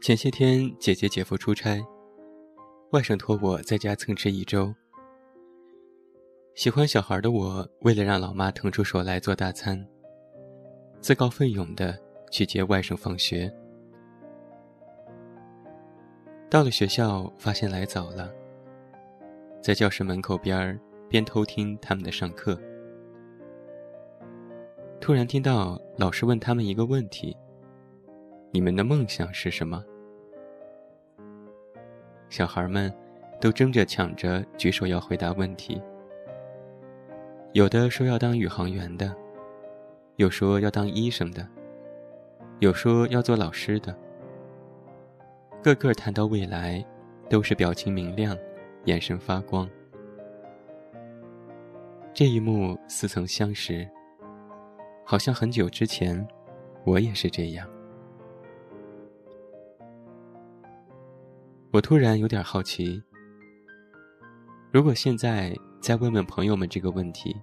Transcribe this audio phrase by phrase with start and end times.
[0.00, 1.78] 前些天姐姐姐夫出差，
[2.92, 4.74] 外甥托我在家蹭吃一周。
[6.54, 9.86] 喜欢小孩的我，为了让老妈腾出手来做大餐，
[11.02, 11.98] 自告奋勇的
[12.30, 13.52] 去接外甥放学。
[16.48, 18.32] 到了学校，发现来早了，
[19.62, 20.80] 在教室门口边儿
[21.10, 22.58] 边偷听他们的上课。
[24.98, 27.36] 突然听到老师问他们一个问题
[28.50, 29.84] ：“你们的梦想是什么？”
[32.28, 32.92] 小孩们
[33.40, 35.82] 都争着抢着举手要回答问题。
[37.52, 39.12] 有的说要当宇航员的，
[40.16, 41.44] 有说要当医生的，
[42.60, 43.96] 有说要做老师的。
[45.62, 46.84] 个个谈到未来，
[47.28, 48.36] 都是表情明亮，
[48.84, 49.68] 眼神发光。
[52.14, 53.88] 这一幕似曾相识，
[55.04, 56.26] 好像很久之前，
[56.84, 57.68] 我也是这样。
[61.72, 63.02] 我突然有点好奇，
[64.72, 65.54] 如果现在……
[65.80, 67.34] 再问问朋友们这个问题，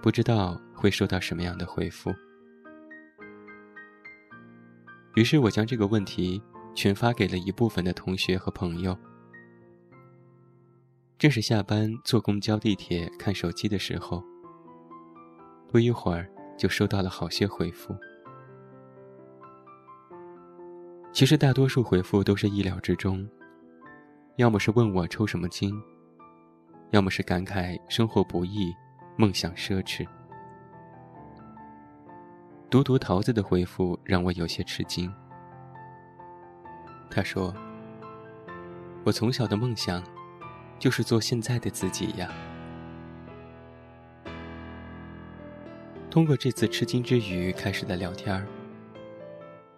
[0.00, 2.14] 不知道会收到什么样的回复。
[5.16, 6.40] 于是我将这个问题
[6.76, 8.96] 群发给了一部分的同学和朋友。
[11.18, 14.22] 正是下班坐公交、地铁看手机的时候，
[15.68, 17.92] 不一会儿就收到了好些回复。
[21.12, 23.28] 其实大多数回复都是意料之中，
[24.36, 25.74] 要么是问我抽什么筋。
[26.90, 28.74] 要么是感慨生活不易，
[29.18, 30.08] 梦想奢侈。
[32.70, 35.12] 独独桃子的回复让我有些吃惊。
[37.10, 37.54] 他说
[39.04, 40.02] ：“我从小的梦想，
[40.78, 42.32] 就是做现在的自己呀。”
[46.10, 48.46] 通过这次吃惊之余开始的聊天儿，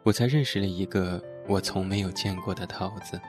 [0.02, 3.20] 我才认识了一个我从没有见过的桃子。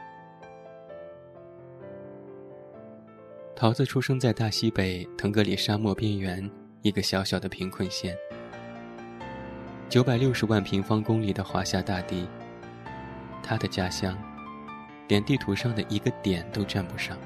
[3.53, 6.49] 桃子出生在大西北腾格里沙漠边缘
[6.81, 8.17] 一个小小的贫困县，
[9.89, 12.27] 九百六十万平方公里的华夏大地，
[13.43, 14.17] 他的家乡，
[15.09, 17.17] 连地图上的一个点都占不上。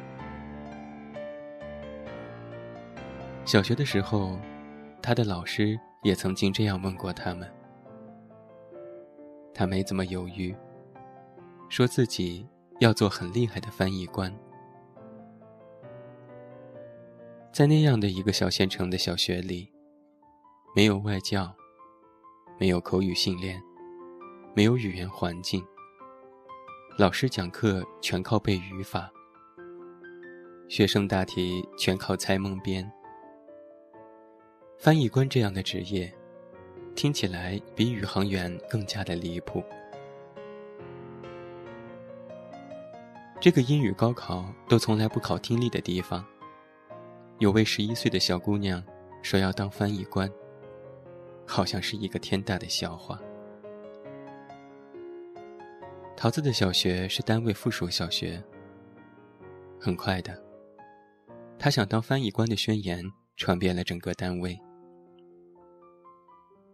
[3.45, 4.39] 小学的时候，
[5.03, 7.49] 他的老师也曾经这样问过他们，
[9.55, 10.53] 他没怎么犹豫，
[11.69, 12.45] 说自己
[12.79, 14.31] 要做很厉害的翻译官。
[17.53, 19.71] 在那样的一个小县城的小学里，
[20.75, 21.55] 没有外教，
[22.59, 23.61] 没有口语训练，
[24.53, 25.65] 没有语言环境。
[26.97, 29.09] 老师讲课全靠背语法，
[30.67, 32.89] 学生答题全靠猜蒙编。
[34.77, 36.13] 翻译官这样的职业，
[36.95, 39.63] 听起来比宇航员更加的离谱。
[43.39, 46.25] 这个英语高考都从来不考听力的地方。
[47.37, 48.81] 有位十一岁的小姑娘
[49.21, 50.31] 说要当翻译官，
[51.45, 53.19] 好像是一个天大的笑话。
[56.15, 58.41] 桃子的小学是单位附属小学。
[59.77, 60.41] 很快的，
[61.59, 63.03] 她想当翻译官的宣言
[63.35, 64.57] 传遍了整个单位。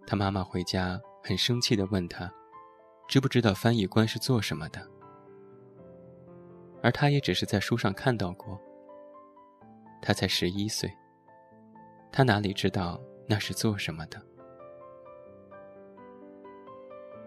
[0.05, 2.31] 他妈妈回家很生气地问他
[3.07, 4.85] ：“知不知道翻译官是做什么的？”
[6.83, 8.59] 而他也只是在书上看到过。
[10.01, 10.91] 他才十一岁，
[12.11, 14.19] 他哪里知道那是做什么的？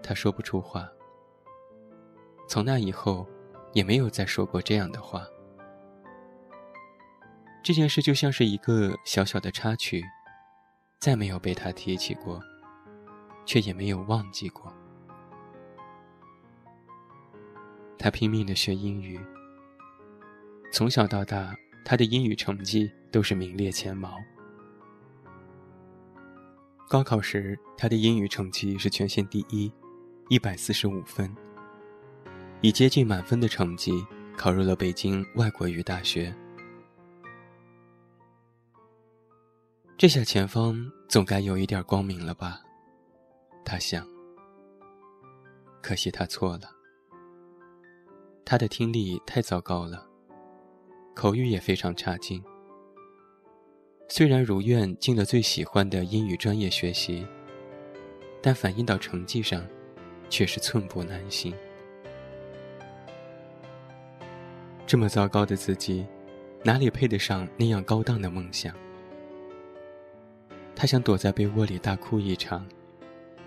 [0.03, 0.91] 他说不出话。
[2.49, 3.27] 从那以后，
[3.73, 5.25] 也没有再说过这样的话。
[7.63, 10.05] 这件事就像是一个小小的插曲，
[10.99, 12.43] 再没有被他提起过，
[13.45, 14.73] 却也没有忘记过。
[17.99, 19.19] 他拼命的学英语，
[20.73, 21.55] 从小到大。
[21.87, 24.17] 他的英语成绩都是名列前茅。
[26.89, 29.71] 高考时，他的英语成绩是全县第一，
[30.31, 31.31] 一百四十五分，
[32.63, 33.93] 以接近满分的成绩
[34.35, 36.35] 考入了北京外国语大学。
[39.99, 42.64] 这下前方总该有一点光明了吧？
[43.65, 44.07] 他想。
[45.81, 46.71] 可惜他错了，
[48.45, 50.07] 他的听力太糟糕了。
[51.15, 52.43] 口语也非常差劲。
[54.09, 57.27] 虽然如愿进了最喜欢的英语专业学习，
[58.43, 59.65] 但反映到成绩上，
[60.29, 61.55] 却是寸步难行。
[64.87, 66.07] 这么糟糕的自己，
[66.63, 68.75] 哪里配得上那样高档的梦想？
[70.77, 72.67] 他想躲在被窝里大哭一场，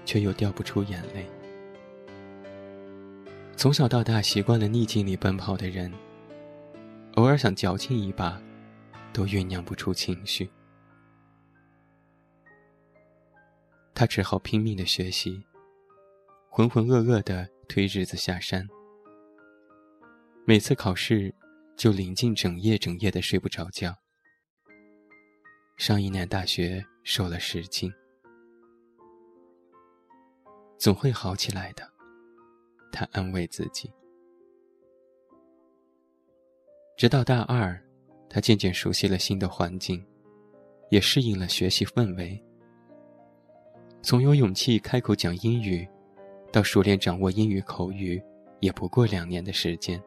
[0.07, 1.25] 却又掉不出眼泪。
[3.57, 5.92] 从小到大习惯了逆境里奔跑的人，
[7.15, 8.42] 偶尔想矫情一把，
[9.12, 10.50] 都酝酿不出情绪。
[13.94, 15.44] 他只好拼命的学习，
[16.50, 18.65] 浑浑噩噩的推日子下山。
[20.45, 21.36] 每次考试，
[21.75, 23.94] 就临近整夜整夜的睡不着觉。
[25.75, 27.92] 上一年大学瘦了十斤，
[30.78, 31.84] 总会好起来的，
[32.92, 33.92] 他安慰自己。
[36.96, 37.80] 直到大二，
[38.30, 40.06] 他渐渐熟悉了新的环境，
[40.90, 42.42] 也适应了学习氛围。
[44.04, 45.88] 从有勇气开口讲英语，
[46.52, 48.22] 到熟练掌握英语口语，
[48.60, 50.02] 也不过两年的时间。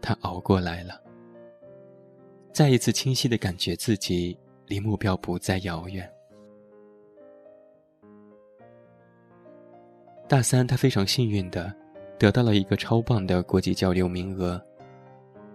[0.00, 1.02] 他熬过来了，
[2.52, 6.08] 再一次清晰的感觉自己离目标不再遥远。
[10.26, 11.72] 大三，他非常幸运的
[12.18, 14.60] 得到了一个超棒的国际交流名额，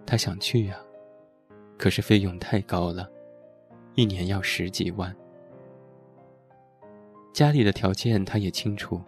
[0.06, 0.76] 他想去呀，
[1.76, 3.10] 可是费用太高了，
[3.96, 5.14] 一年要十几万。
[7.32, 9.00] 家里的条件他也清楚，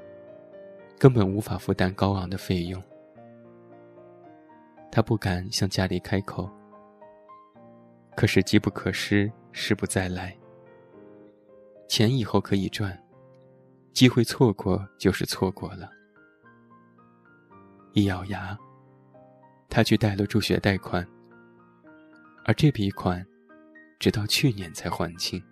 [0.99, 2.83] 根本无法负担高昂的费用。
[4.91, 6.51] 他不敢向家里开口，
[8.17, 10.37] 可是机不可失，时不再来。
[11.89, 12.97] 钱以后可以赚，
[13.93, 15.91] 机会错过就是错过了。
[17.93, 18.59] 一咬牙，
[19.69, 21.07] 他去贷了助学贷款，
[22.45, 23.25] 而这笔款，
[23.99, 25.43] 直到去年才还清。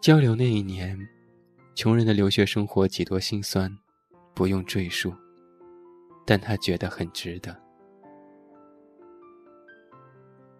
[0.00, 0.98] 交流那一年，
[1.74, 3.74] 穷人的留学生活几多心酸，
[4.34, 5.14] 不用赘述。
[6.26, 7.54] 但他觉得很值得。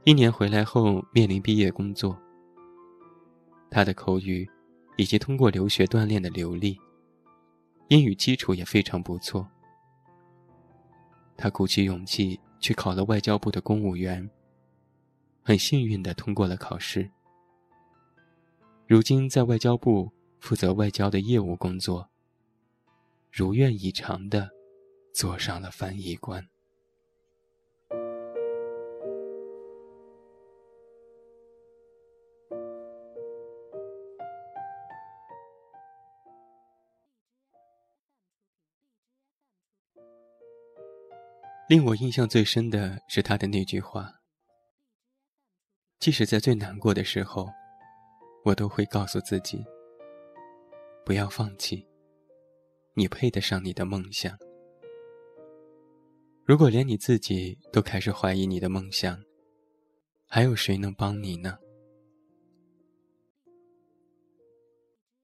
[0.05, 2.15] 一年回来后，面临毕业工作，
[3.75, 4.49] 他的口语
[4.97, 6.79] 以及通过留学锻炼的流利，
[7.89, 9.45] 英语基础也非常不错。
[11.37, 14.31] 他鼓起勇气去考了外交部的公务员，
[15.43, 17.11] 很幸运的通过了考试。
[18.87, 22.09] 如今在外交部负责外交的业务工作，
[23.33, 24.49] 如愿以偿的。
[25.13, 26.45] 坐上了翻译官。
[41.67, 44.21] 令我印象最深的是他的那句话
[45.99, 47.49] ：“即使在最难过的时候，
[48.45, 49.65] 我都会告诉自己，
[51.07, 51.87] 不要放弃，
[52.93, 54.39] 你配得上你的梦想。”
[56.45, 59.25] 如果连你自己都开始怀疑你的梦想，
[60.27, 61.59] 还有谁能帮你呢？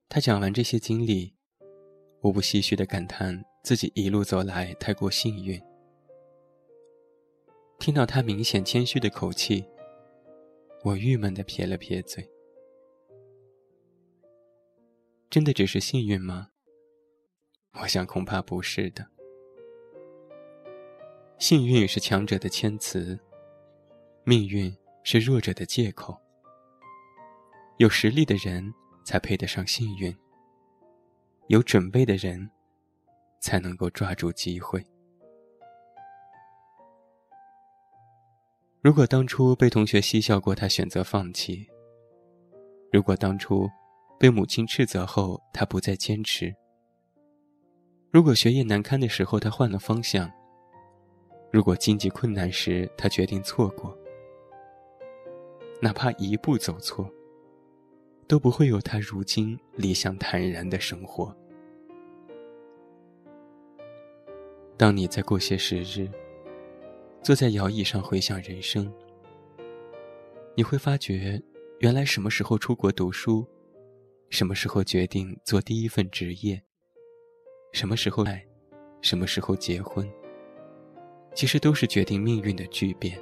[0.08, 1.34] 他讲完这些经历，
[2.22, 5.60] 我不唏嘘的感叹自己一路走来太过幸运。
[7.81, 9.65] 听到他明显谦虚的口气，
[10.85, 12.29] 我郁闷的撇了撇嘴。
[15.31, 16.51] 真的只是幸运吗？
[17.81, 19.06] 我想恐怕不是的。
[21.39, 23.19] 幸运是强者的谦词，
[24.25, 26.15] 命运是弱者的借口。
[27.79, 30.15] 有实力的人才配得上幸运，
[31.46, 32.51] 有准备的人
[33.41, 34.84] 才能够抓住机会。
[38.82, 41.67] 如果当初被同学嬉笑过，他选择放弃；
[42.91, 43.69] 如果当初
[44.19, 46.51] 被母亲斥责后，他不再坚持；
[48.10, 50.31] 如果学业难堪的时候，他换了方向。
[51.53, 53.94] 如果经济困难时他决定错过，
[55.82, 57.06] 哪怕一步走错，
[58.27, 61.37] 都不会有他如今理想坦然的生活。
[64.79, 66.08] 当你再过些时日，
[67.22, 68.91] 坐在摇椅上回想人生，
[70.55, 71.41] 你会发觉，
[71.81, 73.46] 原来什么时候出国读书，
[74.31, 76.60] 什么时候决定做第一份职业，
[77.72, 78.43] 什么时候爱，
[79.03, 80.10] 什么时候结婚。
[81.34, 83.20] 其实都是决定命运的巨变，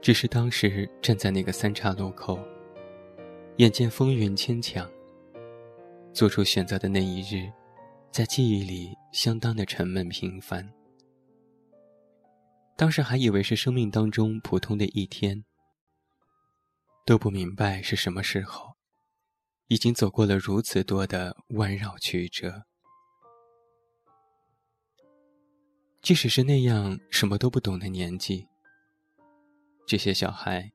[0.00, 2.38] 只是当时站在那个三岔路口，
[3.58, 4.90] 眼见风云牵强，
[6.12, 7.48] 做出选择的那一日，
[8.10, 10.68] 在记忆里相当的沉闷平凡。
[12.76, 15.44] 当时还以为是生命当中普通的一天，
[17.06, 18.76] 都不明白是什么时候，
[19.68, 22.64] 已经走过了如此多的弯绕曲折。
[26.02, 28.46] 即使是那样什么都不懂的年纪，
[29.86, 30.70] 这些小孩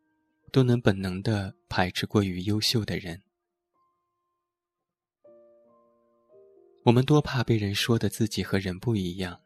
[0.52, 3.22] 都能本能的排斥过于优秀的人。
[6.84, 9.40] 我们多怕被人说的自己和人不一样。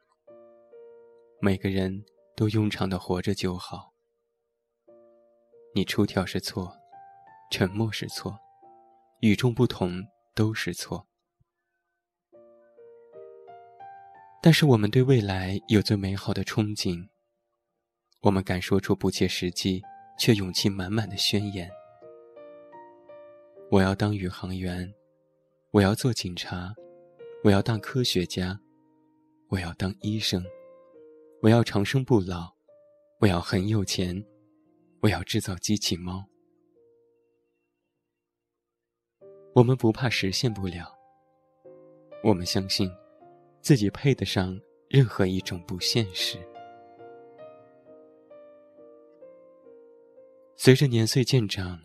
[1.42, 2.04] 每个人
[2.36, 3.94] 都庸常的活着就好。
[5.74, 6.78] 你出挑是错，
[7.50, 8.38] 沉默是错，
[9.22, 11.08] 与众不同都是错。
[14.42, 17.08] 但是我们对未来有最美好的憧憬。
[18.22, 19.82] 我们敢说出不切实际
[20.20, 21.70] 却勇气满满的宣言：
[23.72, 24.94] 我要当宇航员，
[25.72, 26.74] 我要做警察，
[27.44, 28.60] 我要当科学家，
[29.50, 30.44] 我要当医生，
[31.46, 32.56] 我要长生不老，
[33.20, 34.26] 我要很有钱，
[35.02, 36.26] 我要制造机器猫。
[39.54, 40.92] 我们不怕实现不了，
[42.24, 42.90] 我们相信
[43.62, 44.60] 自己配得上
[44.90, 46.40] 任何一种不现实。
[50.56, 51.80] 随着年岁渐长，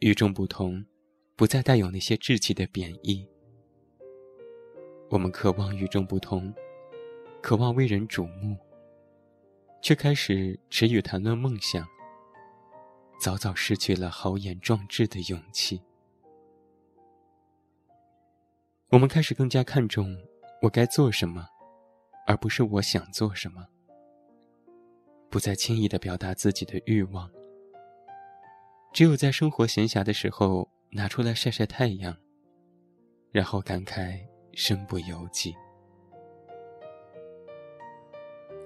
[0.00, 0.84] 与众不同，
[1.36, 3.24] 不再带有那些稚气的贬义。
[5.08, 6.52] 我们渴望与众不同，
[7.46, 8.56] 渴望为人瞩目，
[9.80, 11.86] 却开始迟语谈论梦想，
[13.20, 15.80] 早早失去了豪言壮志的勇气。
[18.88, 20.12] 我们开始更加看重
[20.60, 21.46] 我该做什么，
[22.26, 23.64] 而不是我想做什么，
[25.30, 27.30] 不再轻易的表达自己的欲望。
[28.92, 32.16] 只有在生活闲暇的时候拿出来晒晒太阳，
[33.30, 34.18] 然后感慨
[34.52, 35.54] 身不由己。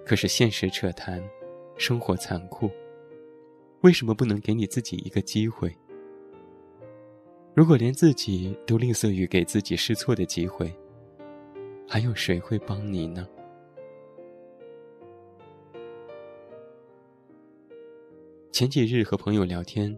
[0.05, 1.23] 可是现实扯谈，
[1.77, 2.71] 生活残酷，
[3.83, 5.75] 为什么不能给你自己一个机会？
[7.55, 10.73] 如果连自己都吝啬于给自己试错的机会，
[11.87, 13.29] 还有谁会帮你呢？
[18.53, 19.97] 前几日和朋友聊天。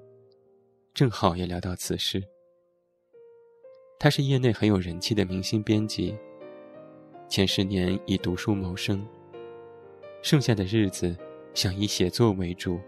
[0.95, 2.23] 正好也聊到此事。
[3.99, 6.15] 他是业内很有人气的明星编辑，
[7.31, 9.03] 前十年以读书谋生，
[10.23, 11.17] 剩下的日子
[11.53, 12.81] 想以写作为主，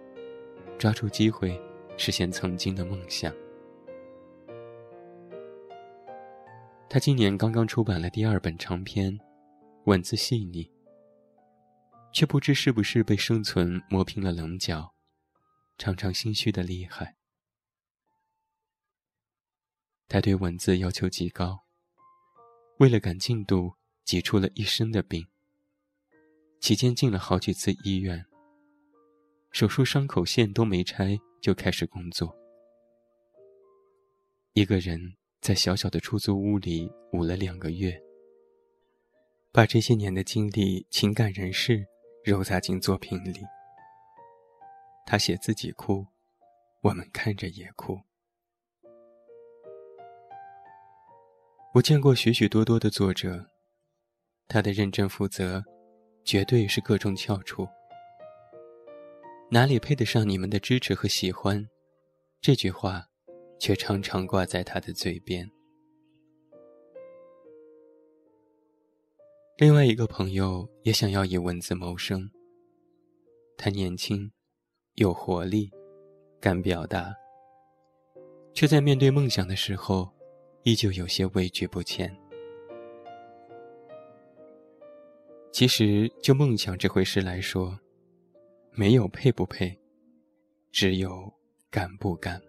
[0.78, 1.60] 抓住机会
[1.96, 3.34] 实现曾经的梦想。
[6.88, 9.18] 他今年刚刚出版了第二本长篇，
[9.86, 10.70] 文字细腻，
[12.12, 14.94] 却不知是不是被生存磨平了棱角，
[15.76, 17.16] 常常心虚的厉害。
[20.06, 21.64] 他对文字要求极高，
[22.78, 23.74] 为了赶进度，
[24.04, 25.26] 挤出了一身的病。
[26.64, 28.24] 期间进了好几次医院，
[29.50, 32.34] 手术伤口线都没拆就开始工作。
[34.54, 34.98] 一个人
[35.42, 38.00] 在小小的出租屋里捂了两个月，
[39.52, 41.84] 把这些年的经历、情感、人事
[42.24, 43.42] 揉杂进作品里。
[45.04, 46.06] 他写自己哭，
[46.80, 48.00] 我们看着也哭。
[51.74, 53.50] 我见过许许多多的作者，
[54.48, 55.62] 他的认真负责，
[56.24, 57.66] 绝对是各种翘楚。
[59.50, 61.68] 哪里配得上你们的支持和喜欢？
[62.40, 63.06] 这句话，
[63.58, 65.48] 却常常挂在他的嘴边。
[69.58, 72.28] 另外一个朋友也想要以文字谋生。
[73.56, 74.32] 他年轻，
[74.94, 75.70] 有活力，
[76.40, 77.14] 敢表达，
[78.52, 80.12] 却在面对梦想的时候。
[80.66, 82.10] 依旧有些畏惧不前。
[85.54, 87.78] 其实，就梦想这回事来说，
[88.72, 89.78] 没有配不配，
[90.72, 91.32] 只有
[91.70, 92.42] 敢不敢。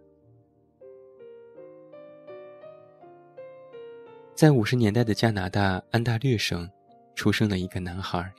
[4.33, 6.67] 在五十年代的加拿大安大略省，
[7.13, 8.33] 出生了一个男孩。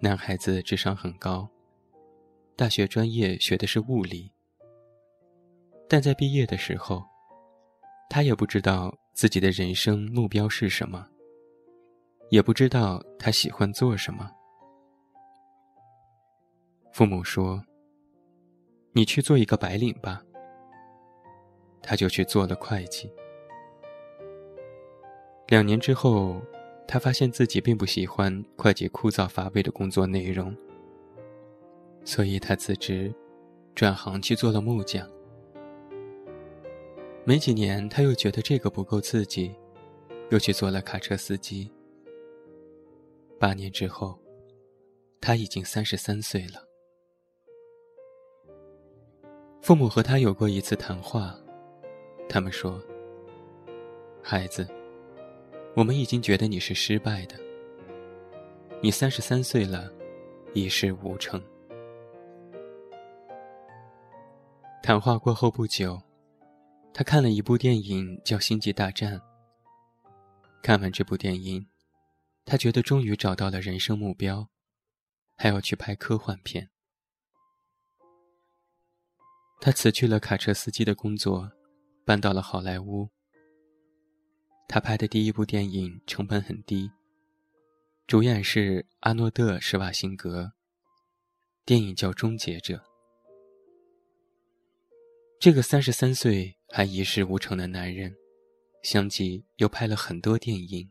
[0.00, 1.48] 男孩子智商很高，
[2.56, 4.32] 大学专业学的是物理。
[5.88, 7.04] 但在毕业的时候，
[8.10, 11.08] 他也不知道自己的人生目标是什么，
[12.30, 14.30] 也不知道他喜欢做什么。
[16.92, 17.62] 父母说
[18.92, 20.22] ：“你去做一个白领吧。”
[21.82, 23.12] 他就去做了会计。
[25.48, 26.40] 两年之后，
[26.88, 30.56] 他发现自己并不喜欢会计枯燥乏味的工作内容，
[32.04, 33.14] 所以他辞职，
[33.74, 35.06] 转行去做了木匠。
[37.24, 39.54] 没几年，他又觉得这个不够刺激，
[40.30, 41.70] 又去做了卡车司机。
[43.38, 44.18] 八年之后，
[45.20, 46.66] 他已经三十三岁了。
[49.60, 51.34] 父母和他有过一次谈话，
[52.28, 52.80] 他们说
[54.22, 54.68] ：“孩子，
[55.74, 57.36] 我们已经觉得你是失败的。
[58.82, 59.90] 你三十三岁了，
[60.52, 61.42] 一事无成。”
[64.82, 66.00] 谈话过后不久。
[66.96, 69.18] 他看了一部电影，叫《星际大战》，
[70.62, 71.66] 看完这部电影，
[72.44, 74.50] 他觉得终于找到了人生目标，
[75.34, 76.70] 还要去拍科幻片。
[79.60, 81.50] 他辞去了卡车司机的工作，
[82.04, 83.08] 搬到了好莱坞。
[84.68, 86.90] 他拍的第一部电影成本很低，
[88.06, 90.52] 主演是阿诺德·施瓦辛格。
[91.64, 92.76] 电影叫《终结者》。
[95.40, 98.14] 这个三十三岁还一事无成的男人，
[98.82, 100.86] 相继又拍了很多电影，《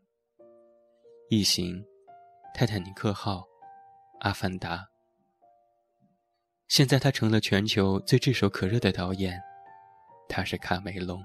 [1.34, 1.74] 异形》
[2.54, 3.38] 《泰坦尼克号》
[4.20, 4.76] 《阿凡达》。
[6.68, 9.42] 现在他成了全球最炙手可热的导演，
[10.28, 11.20] 他是卡梅隆。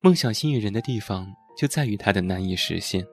[0.00, 3.06] 梦想吸引人的地方就在于它的难以实现，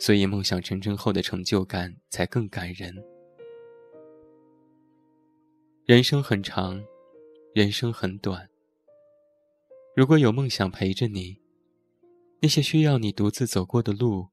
[0.00, 2.92] 所以梦想成真后的成就感才更感人。
[5.84, 6.84] 人生很长，
[7.54, 8.50] 人生很短。
[9.94, 11.40] 如果有梦想陪着你，
[12.42, 14.28] 那些需要你独自走过的路，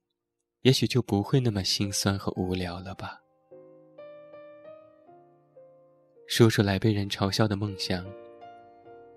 [0.63, 3.21] 也许就不会那么心酸和无聊了吧。
[6.27, 8.05] 说出来被人嘲笑的梦想。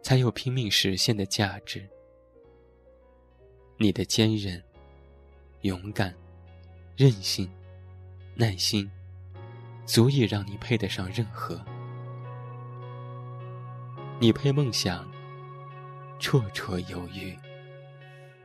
[0.03, 1.89] 才有拼命实现的价值。
[3.79, 4.63] 你的坚韧、
[5.63, 6.15] 勇敢、
[6.97, 7.49] 韧性、
[8.35, 8.91] 耐心，
[9.87, 11.65] 足以让你配得上任何。
[14.19, 15.09] 你配梦想，
[16.21, 17.37] 绰绰有余。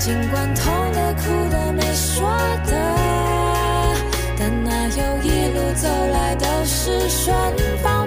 [0.00, 2.26] 尽管痛的、哭的、没说
[2.64, 2.72] 的，
[4.38, 7.36] 但哪有一路走来都是顺
[7.82, 7.99] 风